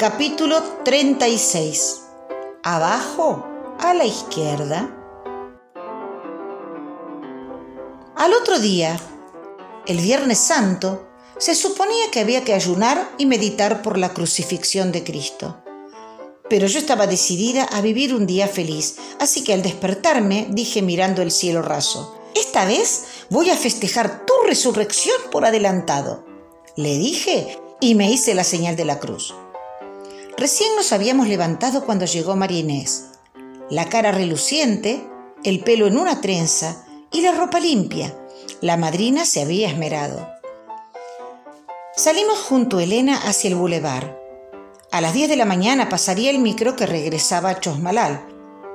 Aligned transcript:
Capítulo 0.00 0.62
36. 0.82 2.04
Abajo, 2.62 3.46
a 3.78 3.92
la 3.92 4.06
izquierda. 4.06 4.96
Al 8.16 8.32
otro 8.32 8.58
día, 8.60 8.98
el 9.86 9.98
Viernes 9.98 10.38
Santo, 10.38 11.06
se 11.36 11.54
suponía 11.54 12.10
que 12.10 12.20
había 12.20 12.44
que 12.44 12.54
ayunar 12.54 13.10
y 13.18 13.26
meditar 13.26 13.82
por 13.82 13.98
la 13.98 14.14
crucifixión 14.14 14.90
de 14.90 15.04
Cristo. 15.04 15.62
Pero 16.48 16.66
yo 16.66 16.78
estaba 16.78 17.06
decidida 17.06 17.64
a 17.64 17.82
vivir 17.82 18.14
un 18.14 18.26
día 18.26 18.48
feliz, 18.48 18.96
así 19.18 19.44
que 19.44 19.52
al 19.52 19.62
despertarme 19.62 20.46
dije 20.48 20.80
mirando 20.80 21.20
el 21.20 21.30
cielo 21.30 21.60
raso, 21.60 22.18
esta 22.34 22.64
vez 22.64 23.04
voy 23.28 23.50
a 23.50 23.56
festejar 23.58 24.24
tu 24.24 24.32
resurrección 24.46 25.18
por 25.30 25.44
adelantado. 25.44 26.24
Le 26.74 26.96
dije 26.96 27.58
y 27.82 27.96
me 27.96 28.10
hice 28.10 28.32
la 28.32 28.44
señal 28.44 28.76
de 28.76 28.86
la 28.86 28.98
cruz. 28.98 29.34
Recién 30.40 30.74
nos 30.74 30.94
habíamos 30.94 31.28
levantado 31.28 31.84
cuando 31.84 32.06
llegó 32.06 32.34
María 32.34 32.60
Inés. 32.60 33.08
La 33.68 33.90
cara 33.90 34.10
reluciente, 34.10 35.06
el 35.44 35.60
pelo 35.60 35.86
en 35.86 35.98
una 35.98 36.22
trenza 36.22 36.86
y 37.12 37.20
la 37.20 37.32
ropa 37.32 37.60
limpia. 37.60 38.16
La 38.62 38.78
madrina 38.78 39.26
se 39.26 39.42
había 39.42 39.68
esmerado. 39.68 40.26
Salimos 41.94 42.38
junto 42.38 42.78
a 42.78 42.84
Elena 42.84 43.18
hacia 43.18 43.48
el 43.48 43.54
bulevar. 43.54 44.18
A 44.90 45.02
las 45.02 45.12
10 45.12 45.28
de 45.28 45.36
la 45.36 45.44
mañana 45.44 45.90
pasaría 45.90 46.30
el 46.30 46.38
micro 46.38 46.74
que 46.74 46.86
regresaba 46.86 47.50
a 47.50 47.60
Chosmalal. 47.60 48.26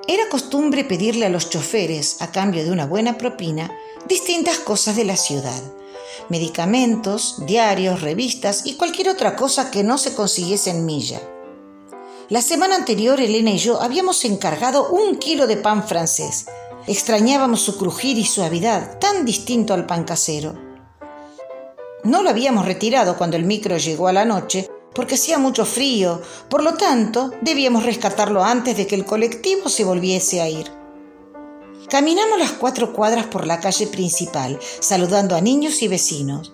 Era 0.08 0.30
costumbre 0.30 0.84
pedirle 0.84 1.26
a 1.26 1.30
los 1.30 1.50
choferes, 1.50 2.22
a 2.22 2.32
cambio 2.32 2.64
de 2.64 2.70
una 2.70 2.86
buena 2.86 3.18
propina, 3.18 3.76
distintas 4.08 4.60
cosas 4.60 4.98
de 4.98 5.06
la 5.06 5.18
ciudad. 5.18 5.64
Medicamentos, 6.30 7.44
diarios, 7.48 8.04
revistas 8.04 8.68
y 8.68 8.76
cualquier 8.76 9.10
otra 9.10 9.36
cosa 9.36 9.72
que 9.72 9.84
no 9.84 9.98
se 9.98 10.14
consiguiese 10.14 10.70
en 10.70 10.86
milla. 10.86 11.20
La 12.28 12.42
semana 12.42 12.76
anterior 12.76 13.22
Elena 13.22 13.52
y 13.52 13.60
yo 13.60 13.80
habíamos 13.80 14.26
encargado 14.26 14.90
un 14.90 15.18
kilo 15.18 15.46
de 15.46 15.58
pan 15.58 15.88
francés. 15.88 16.48
Extrañábamos 16.88 17.62
su 17.62 17.78
crujir 17.78 18.18
y 18.18 18.26
suavidad, 18.26 18.98
tan 18.98 19.26
distinto 19.26 19.76
al 19.76 19.86
pan 19.86 20.06
casero. 20.06 20.56
No 22.04 22.24
lo 22.24 22.32
habíamos 22.32 22.66
retirado 22.66 23.16
cuando 23.16 23.38
el 23.38 23.46
micro 23.46 23.78
llegó 23.78 24.08
a 24.08 24.14
la 24.14 24.26
noche, 24.26 24.68
porque 24.96 25.16
hacía 25.16 25.38
mucho 25.38 25.66
frío, 25.66 26.20
por 26.50 26.64
lo 26.64 26.74
tanto 26.74 27.32
debíamos 27.42 27.86
rescatarlo 27.86 28.44
antes 28.44 28.76
de 28.76 28.88
que 28.88 28.96
el 28.96 29.06
colectivo 29.06 29.70
se 29.70 29.84
volviese 29.84 30.42
a 30.42 30.50
ir. 30.50 30.72
Caminamos 31.90 32.40
las 32.40 32.54
cuatro 32.54 32.92
cuadras 32.92 33.28
por 33.28 33.46
la 33.46 33.60
calle 33.60 33.86
principal, 33.86 34.60
saludando 34.80 35.36
a 35.36 35.42
niños 35.42 35.84
y 35.84 35.88
vecinos. 35.88 36.54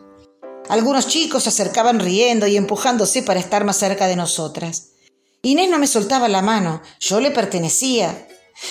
Algunos 0.68 1.08
chicos 1.08 1.44
se 1.44 1.50
acercaban 1.50 2.02
riendo 2.02 2.46
y 2.46 2.58
empujándose 2.58 3.24
para 3.24 3.40
estar 3.40 3.64
más 3.64 3.78
cerca 3.78 4.08
de 4.08 4.18
nosotras. 4.18 4.91
Inés 5.44 5.72
no 5.72 5.80
me 5.80 5.88
soltaba 5.88 6.30
la 6.30 6.44
mano, 6.44 6.84
yo 7.00 7.20
le 7.20 7.32
pertenecía. 7.32 8.28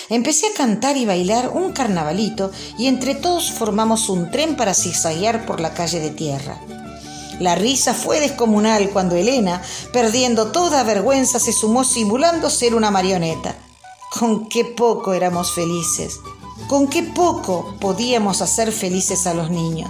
Empecé 0.07 0.47
a 0.47 0.53
cantar 0.53 0.95
y 0.95 1.05
bailar 1.05 1.49
un 1.49 1.73
carnavalito 1.73 2.49
y 2.77 2.87
entre 2.87 3.13
todos 3.13 3.51
formamos 3.51 4.07
un 4.07 4.31
tren 4.31 4.55
para 4.55 4.73
zigzaguear 4.73 5.45
por 5.45 5.59
la 5.59 5.73
calle 5.73 5.99
de 5.99 6.11
tierra. 6.11 6.61
La 7.41 7.55
risa 7.55 7.93
fue 7.93 8.21
descomunal 8.21 8.89
cuando 8.91 9.17
Elena, 9.17 9.61
perdiendo 9.91 10.53
toda 10.53 10.83
vergüenza, 10.83 11.39
se 11.39 11.51
sumó 11.51 11.83
simulando 11.83 12.49
ser 12.49 12.73
una 12.73 12.89
marioneta. 12.89 13.57
Con 14.09 14.47
qué 14.47 14.63
poco 14.63 15.11
éramos 15.11 15.51
felices, 15.51 16.21
con 16.69 16.87
qué 16.87 17.03
poco 17.03 17.75
podíamos 17.81 18.41
hacer 18.41 18.71
felices 18.71 19.27
a 19.27 19.33
los 19.33 19.49
niños. 19.49 19.89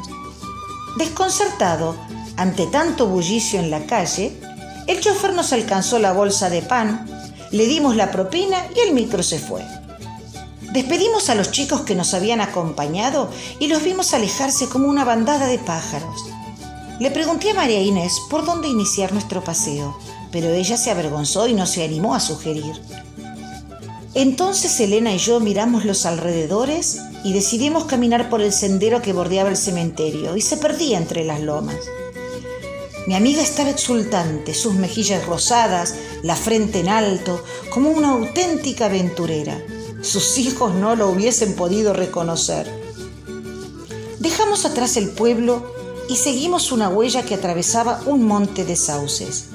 Desconcertado 0.98 1.96
ante 2.38 2.66
tanto 2.66 3.06
bullicio 3.06 3.60
en 3.60 3.70
la 3.70 3.86
calle, 3.86 4.36
el 4.92 5.00
chofer 5.00 5.34
nos 5.34 5.54
alcanzó 5.54 6.00
la 6.00 6.12
bolsa 6.12 6.50
de 6.50 6.62
pan, 6.62 7.08
le 7.52 7.66
dimos 7.66 7.96
la 7.96 8.12
propina 8.12 8.58
y 8.76 8.88
el 8.88 8.94
micro 8.94 9.24
se 9.24 9.40
fue. 9.40 9.66
Despedimos 10.74 11.30
a 11.30 11.36
los 11.36 11.52
chicos 11.52 11.82
que 11.82 11.96
nos 11.96 12.14
habían 12.14 12.42
acompañado 12.42 13.30
y 13.60 13.68
los 13.68 13.84
vimos 13.84 14.14
alejarse 14.14 14.68
como 14.68 14.88
una 14.88 15.06
bandada 15.06 15.48
de 15.48 15.60
pájaros. 15.60 16.26
Le 17.00 17.10
pregunté 17.10 17.52
a 17.52 17.54
María 17.54 17.82
Inés 17.82 18.22
por 18.30 18.46
dónde 18.46 18.68
iniciar 18.68 19.14
nuestro 19.14 19.44
paseo, 19.44 19.98
pero 20.32 20.50
ella 20.50 20.76
se 20.76 20.92
avergonzó 20.92 21.48
y 21.48 21.54
no 21.54 21.66
se 21.66 21.84
animó 21.84 22.14
a 22.14 22.20
sugerir. 22.20 22.82
Entonces 24.14 24.78
Elena 24.82 25.14
y 25.14 25.18
yo 25.20 25.40
miramos 25.40 25.86
los 25.86 26.06
alrededores 26.06 27.00
y 27.24 27.32
decidimos 27.32 27.86
caminar 27.86 28.30
por 28.30 28.42
el 28.42 28.52
sendero 28.52 29.02
que 29.02 29.14
bordeaba 29.14 29.50
el 29.50 29.58
cementerio 29.58 30.36
y 30.36 30.42
se 30.42 30.58
perdía 30.58 30.98
entre 30.98 31.24
las 31.24 31.40
lomas. 31.40 31.78
Mi 33.08 33.16
amiga 33.16 33.42
estaba 33.42 33.72
exultante, 33.72 34.54
sus 34.54 34.76
mejillas 34.76 35.26
rosadas, 35.26 35.96
la 36.22 36.36
frente 36.36 36.82
en 36.82 36.90
alto, 36.90 37.44
como 37.72 37.90
una 37.90 38.12
auténtica 38.12 38.86
aventurera. 38.86 39.60
Sus 40.02 40.38
hijos 40.38 40.76
no 40.76 40.96
lo 40.96 41.10
hubiesen 41.10 41.56
podido 41.56 41.94
reconocer. 41.94 42.72
Dejamos 44.20 44.66
atrás 44.66 44.98
el 44.98 45.10
pueblo 45.10 45.74
y 46.10 46.18
seguimos 46.18 46.72
una 46.72 46.90
huella 46.90 47.24
que 47.24 47.34
atravesaba 47.34 48.02
un 48.06 48.24
monte 48.24 48.66
de 48.66 48.76
sauces. 48.76 49.48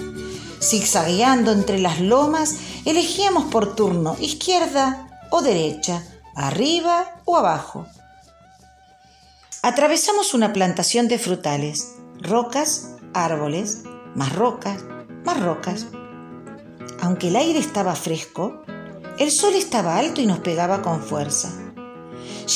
Zigzagueando 0.60 1.52
entre 1.52 1.78
las 1.78 2.00
lomas, 2.00 2.56
elegíamos 2.84 3.44
por 3.44 3.76
turno 3.76 4.16
izquierda 4.18 5.06
o 5.30 5.42
derecha, 5.42 6.02
arriba 6.34 7.20
o 7.24 7.36
abajo. 7.36 7.86
Atravesamos 9.62 10.34
una 10.34 10.52
plantación 10.52 11.06
de 11.06 11.18
frutales, 11.18 11.92
rocas 12.20 12.95
árboles, 13.24 13.84
más 14.14 14.34
rocas, 14.34 14.84
más 15.24 15.40
rocas. 15.40 15.86
Aunque 17.00 17.28
el 17.28 17.36
aire 17.36 17.58
estaba 17.58 17.94
fresco, 17.94 18.62
el 19.18 19.30
sol 19.30 19.54
estaba 19.54 19.98
alto 19.98 20.20
y 20.20 20.26
nos 20.26 20.40
pegaba 20.40 20.82
con 20.82 21.02
fuerza. 21.02 21.50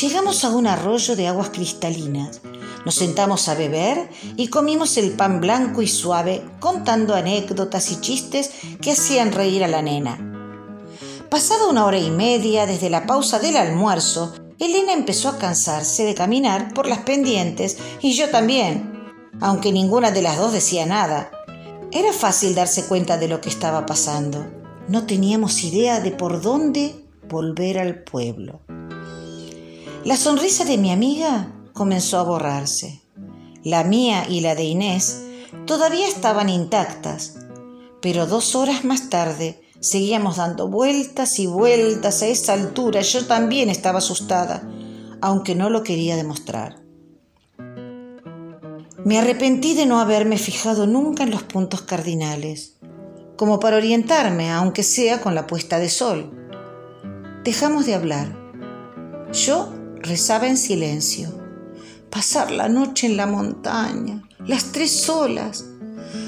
Llegamos 0.00 0.44
a 0.44 0.50
un 0.50 0.66
arroyo 0.66 1.16
de 1.16 1.26
aguas 1.26 1.50
cristalinas, 1.50 2.42
nos 2.84 2.94
sentamos 2.94 3.48
a 3.48 3.54
beber 3.54 4.08
y 4.36 4.48
comimos 4.48 4.96
el 4.96 5.12
pan 5.12 5.40
blanco 5.40 5.82
y 5.82 5.88
suave 5.88 6.42
contando 6.60 7.14
anécdotas 7.14 7.90
y 7.90 8.00
chistes 8.00 8.50
que 8.80 8.92
hacían 8.92 9.32
reír 9.32 9.64
a 9.64 9.68
la 9.68 9.82
nena. 9.82 10.18
Pasada 11.28 11.68
una 11.68 11.84
hora 11.84 11.98
y 11.98 12.10
media 12.10 12.66
desde 12.66 12.90
la 12.90 13.06
pausa 13.06 13.38
del 13.38 13.56
almuerzo, 13.56 14.34
Elena 14.58 14.92
empezó 14.92 15.28
a 15.28 15.38
cansarse 15.38 16.04
de 16.04 16.14
caminar 16.14 16.74
por 16.74 16.86
las 16.86 17.00
pendientes 17.00 17.78
y 18.00 18.14
yo 18.14 18.30
también, 18.30 18.89
aunque 19.40 19.72
ninguna 19.72 20.10
de 20.10 20.22
las 20.22 20.38
dos 20.38 20.52
decía 20.52 20.86
nada. 20.86 21.30
Era 21.92 22.12
fácil 22.12 22.54
darse 22.54 22.86
cuenta 22.86 23.16
de 23.18 23.28
lo 23.28 23.40
que 23.40 23.48
estaba 23.48 23.86
pasando. 23.86 24.46
No 24.88 25.06
teníamos 25.06 25.64
idea 25.64 26.00
de 26.00 26.10
por 26.10 26.42
dónde 26.42 27.04
volver 27.28 27.78
al 27.78 28.02
pueblo. 28.02 28.60
La 30.04 30.16
sonrisa 30.16 30.64
de 30.64 30.78
mi 30.78 30.90
amiga 30.90 31.52
comenzó 31.72 32.18
a 32.18 32.22
borrarse. 32.22 33.02
La 33.62 33.84
mía 33.84 34.26
y 34.28 34.40
la 34.40 34.54
de 34.54 34.64
Inés 34.64 35.22
todavía 35.66 36.08
estaban 36.08 36.48
intactas, 36.48 37.36
pero 38.00 38.26
dos 38.26 38.54
horas 38.54 38.84
más 38.84 39.10
tarde 39.10 39.60
seguíamos 39.80 40.36
dando 40.36 40.68
vueltas 40.68 41.38
y 41.38 41.46
vueltas 41.46 42.22
a 42.22 42.26
esa 42.26 42.54
altura. 42.54 43.02
Yo 43.02 43.26
también 43.26 43.68
estaba 43.68 43.98
asustada, 43.98 44.68
aunque 45.20 45.54
no 45.54 45.70
lo 45.70 45.82
quería 45.82 46.16
demostrar. 46.16 46.79
Me 49.02 49.18
arrepentí 49.18 49.72
de 49.74 49.86
no 49.86 49.98
haberme 49.98 50.36
fijado 50.36 50.86
nunca 50.86 51.22
en 51.22 51.30
los 51.30 51.42
puntos 51.42 51.80
cardinales, 51.80 52.76
como 53.36 53.58
para 53.58 53.78
orientarme, 53.78 54.50
aunque 54.50 54.82
sea 54.82 55.22
con 55.22 55.34
la 55.34 55.46
puesta 55.46 55.78
de 55.78 55.88
sol. 55.88 56.30
Dejamos 57.42 57.86
de 57.86 57.94
hablar. 57.94 58.36
Yo 59.32 59.72
rezaba 59.96 60.48
en 60.48 60.58
silencio. 60.58 61.30
Pasar 62.10 62.50
la 62.50 62.68
noche 62.68 63.06
en 63.06 63.16
la 63.16 63.26
montaña, 63.26 64.22
las 64.46 64.70
tres 64.70 65.00
solas. 65.00 65.64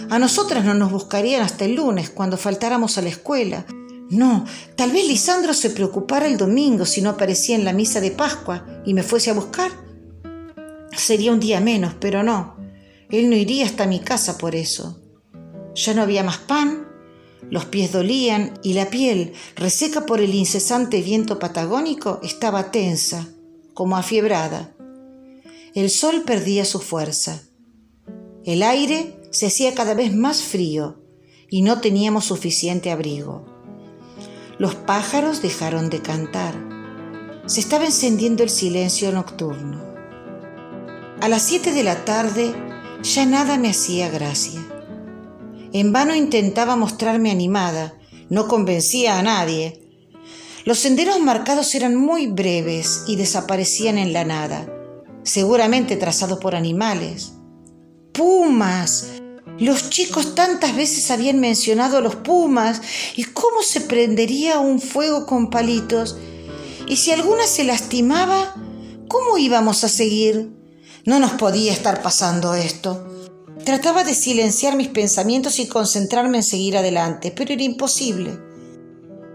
A 0.08 0.18
nosotras 0.18 0.64
no 0.64 0.72
nos 0.72 0.90
buscarían 0.90 1.42
hasta 1.42 1.66
el 1.66 1.74
lunes, 1.74 2.08
cuando 2.08 2.38
faltáramos 2.38 2.96
a 2.96 3.02
la 3.02 3.10
escuela. 3.10 3.66
No, 4.08 4.46
tal 4.76 4.92
vez 4.92 5.06
Lisandro 5.06 5.52
se 5.52 5.68
preocupara 5.68 6.26
el 6.26 6.38
domingo 6.38 6.86
si 6.86 7.02
no 7.02 7.10
aparecía 7.10 7.54
en 7.54 7.66
la 7.66 7.74
misa 7.74 8.00
de 8.00 8.12
Pascua 8.12 8.64
y 8.86 8.94
me 8.94 9.02
fuese 9.02 9.30
a 9.30 9.34
buscar. 9.34 9.70
Sería 10.96 11.32
un 11.32 11.40
día 11.40 11.60
menos, 11.60 11.94
pero 12.00 12.22
no. 12.22 12.61
Él 13.12 13.30
no 13.30 13.36
iría 13.36 13.66
hasta 13.66 13.86
mi 13.86 14.00
casa 14.00 14.38
por 14.38 14.56
eso. 14.56 15.00
Ya 15.74 15.94
no 15.94 16.02
había 16.02 16.24
más 16.24 16.38
pan, 16.38 16.88
los 17.50 17.66
pies 17.66 17.92
dolían 17.92 18.58
y 18.62 18.72
la 18.72 18.88
piel, 18.88 19.34
reseca 19.56 20.06
por 20.06 20.20
el 20.20 20.34
incesante 20.34 21.02
viento 21.02 21.38
patagónico, 21.38 22.20
estaba 22.22 22.70
tensa, 22.70 23.28
como 23.74 23.96
afiebrada. 23.96 24.74
El 25.74 25.90
sol 25.90 26.22
perdía 26.24 26.64
su 26.64 26.80
fuerza. 26.80 27.42
El 28.44 28.62
aire 28.62 29.20
se 29.30 29.46
hacía 29.46 29.74
cada 29.74 29.94
vez 29.94 30.14
más 30.14 30.42
frío 30.42 31.02
y 31.50 31.60
no 31.60 31.80
teníamos 31.80 32.24
suficiente 32.24 32.90
abrigo. 32.90 33.44
Los 34.58 34.74
pájaros 34.74 35.42
dejaron 35.42 35.90
de 35.90 36.00
cantar. 36.00 36.54
Se 37.44 37.60
estaba 37.60 37.84
encendiendo 37.84 38.42
el 38.42 38.50
silencio 38.50 39.12
nocturno. 39.12 39.82
A 41.20 41.28
las 41.28 41.42
siete 41.42 41.72
de 41.72 41.82
la 41.82 42.04
tarde 42.04 42.71
ya 43.02 43.26
nada 43.26 43.58
me 43.58 43.70
hacía 43.70 44.08
gracia. 44.08 44.60
En 45.72 45.92
vano 45.92 46.14
intentaba 46.14 46.76
mostrarme 46.76 47.30
animada, 47.30 47.94
no 48.28 48.46
convencía 48.46 49.18
a 49.18 49.22
nadie. 49.22 49.80
Los 50.64 50.78
senderos 50.78 51.18
marcados 51.20 51.74
eran 51.74 51.96
muy 51.96 52.28
breves 52.28 53.04
y 53.08 53.16
desaparecían 53.16 53.98
en 53.98 54.12
la 54.12 54.24
nada, 54.24 54.66
seguramente 55.24 55.96
trazados 55.96 56.38
por 56.38 56.54
animales. 56.54 57.32
¡Pumas! 58.12 59.08
Los 59.58 59.90
chicos 59.90 60.34
tantas 60.34 60.76
veces 60.76 61.10
habían 61.10 61.40
mencionado 61.40 61.98
a 61.98 62.00
los 62.00 62.16
pumas 62.16 62.80
y 63.16 63.24
cómo 63.24 63.62
se 63.62 63.80
prendería 63.80 64.60
un 64.60 64.80
fuego 64.80 65.26
con 65.26 65.50
palitos. 65.50 66.16
Y 66.86 66.96
si 66.96 67.10
alguna 67.10 67.46
se 67.46 67.64
lastimaba, 67.64 68.54
¿cómo 69.08 69.38
íbamos 69.38 69.84
a 69.84 69.88
seguir? 69.88 70.61
No 71.04 71.18
nos 71.18 71.32
podía 71.32 71.72
estar 71.72 72.00
pasando 72.00 72.54
esto. 72.54 73.04
Trataba 73.64 74.04
de 74.04 74.14
silenciar 74.14 74.76
mis 74.76 74.86
pensamientos 74.86 75.58
y 75.58 75.66
concentrarme 75.66 76.38
en 76.38 76.44
seguir 76.44 76.76
adelante, 76.76 77.32
pero 77.36 77.52
era 77.52 77.62
imposible. 77.64 78.38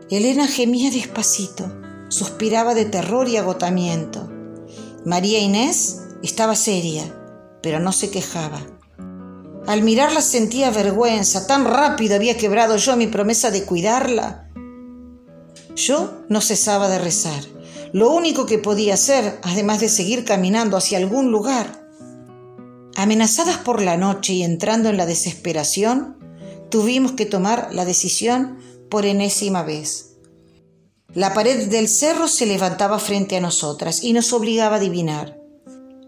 Elena 0.09 0.47
gemía 0.47 0.91
despacito, 0.91 1.69
suspiraba 2.07 2.73
de 2.73 2.85
terror 2.85 3.27
y 3.27 3.35
agotamiento. 3.35 4.31
María 5.05 5.39
Inés 5.39 6.03
estaba 6.23 6.55
seria, 6.55 7.03
pero 7.61 7.81
no 7.81 7.91
se 7.91 8.09
quejaba. 8.09 8.61
Al 9.67 9.81
mirarla 9.81 10.21
sentía 10.21 10.71
vergüenza, 10.71 11.47
tan 11.47 11.65
rápido 11.65 12.15
había 12.15 12.37
quebrado 12.37 12.77
yo 12.77 12.95
mi 12.95 13.07
promesa 13.07 13.51
de 13.51 13.65
cuidarla. 13.65 14.49
Yo 15.75 16.23
no 16.29 16.39
cesaba 16.39 16.87
de 16.87 16.99
rezar, 16.99 17.43
lo 17.93 18.11
único 18.11 18.45
que 18.45 18.59
podía 18.59 18.95
hacer, 18.95 19.39
además 19.43 19.79
de 19.79 19.89
seguir 19.89 20.25
caminando 20.25 20.77
hacia 20.77 20.97
algún 20.97 21.31
lugar. 21.31 21.87
Amenazadas 22.95 23.57
por 23.57 23.81
la 23.81 23.97
noche 23.97 24.33
y 24.33 24.43
entrando 24.43 24.89
en 24.89 24.97
la 24.97 25.05
desesperación, 25.05 26.17
tuvimos 26.69 27.13
que 27.13 27.25
tomar 27.25 27.69
la 27.71 27.85
decisión 27.85 28.57
por 28.89 29.05
enésima 29.05 29.63
vez. 29.63 30.17
La 31.13 31.33
pared 31.33 31.67
del 31.69 31.87
cerro 31.87 32.27
se 32.27 32.45
levantaba 32.45 32.99
frente 32.99 33.37
a 33.37 33.41
nosotras 33.41 34.03
y 34.03 34.13
nos 34.13 34.33
obligaba 34.33 34.75
a 34.75 34.79
adivinar. 34.79 35.39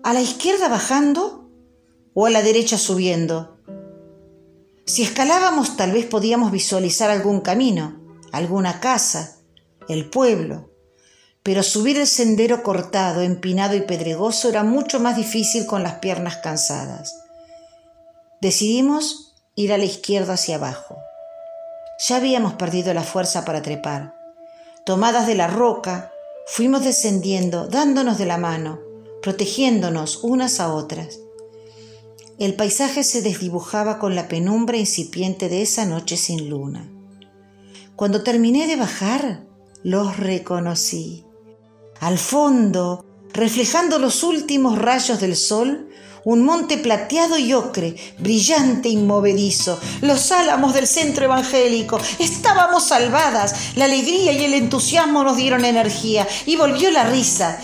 ¿A 0.04 0.14
la 0.14 0.22
izquierda 0.22 0.68
bajando 0.68 1.50
o 2.14 2.26
a 2.26 2.30
la 2.30 2.42
derecha 2.42 2.78
subiendo? 2.78 3.58
Si 4.86 5.04
escalábamos 5.04 5.78
tal 5.78 5.92
vez 5.92 6.06
podíamos 6.06 6.52
visualizar 6.52 7.12
algún 7.12 7.42
camino, 7.42 8.02
alguna 8.32 8.80
casa, 8.80 9.38
el 9.88 10.10
pueblo, 10.10 10.69
pero 11.44 11.64
subir 11.64 11.98
el 11.98 12.08
sendero 12.08 12.64
cortado, 12.64 13.22
empinado 13.22 13.76
y 13.76 13.82
pedregoso 13.82 14.50
era 14.50 14.64
mucho 14.64 15.00
más 15.00 15.16
difícil 15.16 15.66
con 15.66 15.84
las 15.84 15.96
piernas 15.96 16.38
cansadas. 16.38 17.16
Decidimos 18.42 19.34
ir 19.56 19.74
a 19.74 19.78
la 19.78 19.86
izquierda 19.86 20.34
hacia 20.34 20.56
abajo. 20.56 20.98
Ya 22.08 22.18
habíamos 22.18 22.54
perdido 22.54 22.94
la 22.94 23.04
fuerza 23.04 23.44
para 23.46 23.62
trepar. 23.62 24.16
Tomadas 24.86 25.28
de 25.28 25.36
la 25.36 25.48
roca, 25.48 26.12
fuimos 26.48 26.84
descendiendo, 26.84 27.68
dándonos 27.68 28.18
de 28.18 28.26
la 28.26 28.38
mano, 28.38 28.80
protegiéndonos 29.22 30.24
unas 30.24 30.60
a 30.60 30.74
otras. 30.74 31.20
El 32.40 32.56
paisaje 32.56 33.04
se 33.04 33.22
desdibujaba 33.22 34.00
con 34.00 34.16
la 34.16 34.30
penumbra 34.30 34.78
incipiente 34.78 35.50
de 35.50 35.62
esa 35.62 35.86
noche 35.86 36.16
sin 36.16 36.50
luna. 36.50 36.90
Cuando 37.98 38.24
terminé 38.24 38.66
de 38.66 38.78
bajar, 38.78 39.44
los 39.84 40.16
reconocí. 40.16 41.26
Al 42.00 42.18
fondo, 42.18 43.06
reflejando 43.34 44.00
los 44.00 44.24
últimos 44.24 44.78
rayos 44.78 45.20
del 45.20 45.36
sol, 45.36 45.90
un 46.24 46.46
monte 46.46 46.78
plateado 46.78 47.38
y 47.38 47.54
ocre, 47.54 47.96
brillante 48.20 48.88
y 48.88 48.96
movedizo, 48.96 49.78
los 50.02 50.32
álamos 50.32 50.74
del 50.74 50.88
centro 50.88 51.26
evangélico. 51.26 52.00
Estábamos 52.20 52.88
salvadas. 52.88 53.76
La 53.76 53.86
alegría 53.86 54.32
y 54.32 54.46
el 54.46 54.54
entusiasmo 54.54 55.24
nos 55.24 55.36
dieron 55.36 55.66
energía 55.66 56.26
y 56.46 56.56
volvió 56.56 56.90
la 56.90 57.04
risa. 57.04 57.60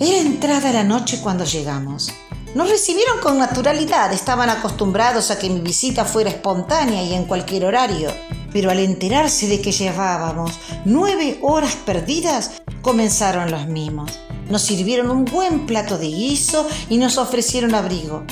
Era 0.00 0.18
entrada 0.18 0.72
la 0.72 0.84
noche 0.84 1.20
cuando 1.22 1.44
llegamos. 1.44 2.10
Nos 2.54 2.70
recibieron 2.70 3.18
con 3.20 3.36
naturalidad, 3.36 4.10
estaban 4.14 4.48
acostumbrados 4.48 5.30
a 5.30 5.38
que 5.38 5.50
mi 5.50 5.60
visita 5.60 6.06
fuera 6.06 6.30
espontánea 6.30 7.02
y 7.02 7.12
en 7.12 7.24
cualquier 7.24 7.66
horario. 7.66 8.10
Pero 8.58 8.72
al 8.72 8.80
enterarse 8.80 9.46
de 9.46 9.60
que 9.60 9.70
llevábamos 9.70 10.58
nueve 10.84 11.38
horas 11.42 11.76
perdidas, 11.76 12.60
comenzaron 12.82 13.52
los 13.52 13.68
mimos. 13.68 14.18
Nos 14.50 14.62
sirvieron 14.62 15.12
un 15.12 15.24
buen 15.24 15.64
plato 15.64 15.96
de 15.96 16.08
guiso 16.08 16.66
y 16.90 16.96
nos 16.96 17.18
ofrecieron 17.18 17.76
abrigo. 17.76 18.24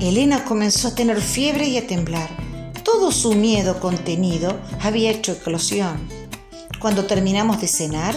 Elena 0.00 0.44
comenzó 0.44 0.88
a 0.88 0.96
tener 0.96 1.20
fiebre 1.20 1.68
y 1.68 1.76
a 1.76 1.86
temblar. 1.86 2.28
Todo 2.82 3.12
su 3.12 3.34
miedo 3.34 3.78
contenido 3.78 4.58
había 4.80 5.12
hecho 5.12 5.30
eclosión. 5.30 6.08
Cuando 6.80 7.04
terminamos 7.04 7.60
de 7.60 7.68
cenar, 7.68 8.16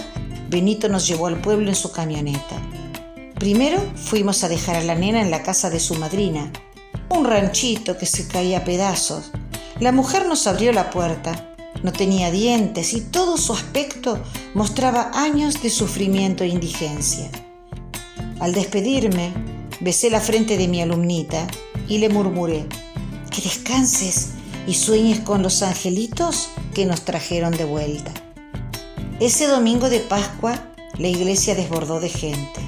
Benito 0.50 0.90
nos 0.90 1.08
llevó 1.08 1.28
al 1.28 1.40
pueblo 1.40 1.70
en 1.70 1.76
su 1.76 1.92
camioneta. 1.92 2.56
Primero 3.36 3.80
fuimos 3.96 4.44
a 4.44 4.50
dejar 4.50 4.78
a 4.78 4.84
la 4.84 4.96
nena 4.96 5.22
en 5.22 5.30
la 5.30 5.44
casa 5.44 5.70
de 5.70 5.80
su 5.80 5.94
madrina, 5.94 6.52
un 7.10 7.24
ranchito 7.24 8.00
que 8.00 8.08
se 8.08 8.28
caía 8.28 8.58
a 8.58 8.64
pedazos. 8.64 9.30
La 9.80 9.92
mujer 9.92 10.28
nos 10.28 10.46
abrió 10.48 10.72
la 10.72 10.90
puerta 10.90 11.50
no 11.84 11.94
tenía 11.94 12.30
dientes 12.30 12.94
y 12.94 13.02
todo 13.02 13.38
su 13.38 13.54
aspecto 13.54 14.20
mostraba 14.54 15.12
años 15.14 15.62
de 15.62 15.70
sufrimiento 15.70 16.44
e 16.44 16.48
indigencia. 16.48 17.30
Al 18.40 18.54
despedirme, 18.54 19.32
besé 19.80 20.10
la 20.10 20.20
frente 20.20 20.58
de 20.58 20.68
mi 20.68 20.82
alumnita 20.82 21.48
y 21.88 22.00
le 22.00 22.10
murmuré, 22.10 22.66
que 23.32 23.42
descanses 23.42 24.32
y 24.68 24.74
sueñes 24.74 25.22
con 25.22 25.42
los 25.42 25.64
angelitos 25.64 26.50
que 26.74 26.86
nos 26.86 27.06
trajeron 27.06 27.56
de 27.56 27.66
vuelta. 27.66 28.12
Ese 29.22 29.48
domingo 29.48 29.90
de 29.90 30.00
Pascua 30.00 30.62
la 30.98 31.08
iglesia 31.08 31.56
desbordó 31.56 32.02
de 32.02 32.10
gente. 32.10 32.60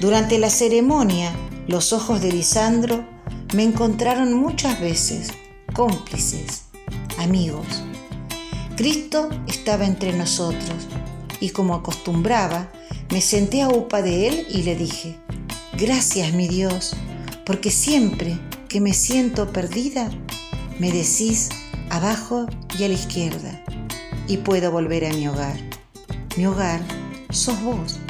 Durante 0.00 0.38
la 0.38 0.48
ceremonia, 0.48 1.34
los 1.68 1.92
ojos 1.92 2.22
de 2.22 2.32
Lisandro 2.32 3.04
me 3.54 3.62
encontraron 3.62 4.32
muchas 4.32 4.80
veces 4.80 5.32
cómplices, 5.76 6.62
amigos. 7.18 7.66
Cristo 8.76 9.28
estaba 9.46 9.84
entre 9.84 10.14
nosotros 10.14 10.88
y 11.38 11.50
como 11.50 11.74
acostumbraba, 11.74 12.72
me 13.10 13.20
senté 13.20 13.60
a 13.60 13.68
upa 13.68 14.00
de 14.00 14.26
él 14.26 14.46
y 14.48 14.62
le 14.62 14.74
dije, 14.74 15.18
gracias 15.76 16.32
mi 16.32 16.48
Dios, 16.48 16.96
porque 17.44 17.70
siempre 17.70 18.38
que 18.70 18.80
me 18.80 18.94
siento 18.94 19.52
perdida, 19.52 20.10
me 20.78 20.90
decís 20.90 21.50
abajo 21.90 22.46
y 22.78 22.84
a 22.84 22.88
la 22.88 22.94
izquierda 22.94 23.62
y 24.26 24.38
puedo 24.38 24.72
volver 24.72 25.04
a 25.04 25.12
mi 25.12 25.28
hogar. 25.28 25.58
Mi 26.38 26.46
hogar 26.46 26.80
sos 27.28 27.60
vos. 27.62 28.00